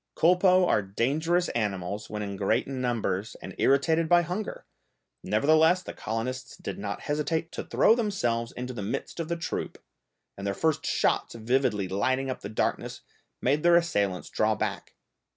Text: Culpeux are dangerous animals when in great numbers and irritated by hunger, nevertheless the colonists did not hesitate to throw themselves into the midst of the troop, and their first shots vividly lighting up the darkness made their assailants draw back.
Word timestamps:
Culpeux 0.15 0.65
are 0.65 0.81
dangerous 0.81 1.47
animals 1.49 2.09
when 2.09 2.23
in 2.23 2.35
great 2.35 2.65
numbers 2.67 3.35
and 3.39 3.53
irritated 3.59 4.09
by 4.09 4.23
hunger, 4.23 4.65
nevertheless 5.23 5.83
the 5.83 5.93
colonists 5.93 6.57
did 6.57 6.79
not 6.79 7.01
hesitate 7.01 7.51
to 7.51 7.63
throw 7.63 7.93
themselves 7.93 8.51
into 8.53 8.73
the 8.73 8.81
midst 8.81 9.19
of 9.19 9.27
the 9.27 9.37
troop, 9.37 9.77
and 10.35 10.47
their 10.47 10.55
first 10.55 10.87
shots 10.87 11.35
vividly 11.35 11.87
lighting 11.87 12.31
up 12.31 12.41
the 12.41 12.49
darkness 12.49 13.01
made 13.43 13.61
their 13.61 13.75
assailants 13.75 14.31
draw 14.31 14.55
back. 14.55 14.95